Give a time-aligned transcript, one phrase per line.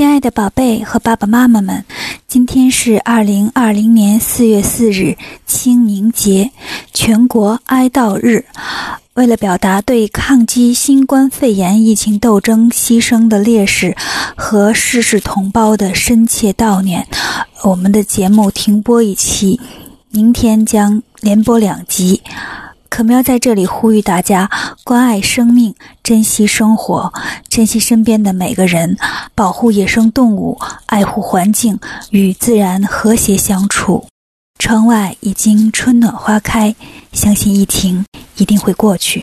[0.00, 1.84] 亲爱的宝贝和爸爸妈妈们，
[2.26, 6.52] 今天是二零二零年四月四日，清明节，
[6.94, 8.46] 全国哀悼日。
[9.12, 13.94] 为了表达对抗击新冠肺炎疫情斗争牺牲的烈士
[14.34, 17.06] 和逝世同胞的深切悼念，
[17.62, 19.60] 我们的节目停播一期，
[20.10, 22.22] 明天将连播两集。
[23.00, 24.50] 我们要在这里呼吁大家
[24.84, 27.10] 关爱生命，珍惜生活，
[27.48, 28.94] 珍惜身边的每个人，
[29.34, 31.78] 保护野生动物，爱护环境，
[32.10, 34.04] 与自然和谐相处。
[34.58, 36.74] 窗外已经春暖花开，
[37.14, 38.04] 相信疫情
[38.36, 39.22] 一定会过去。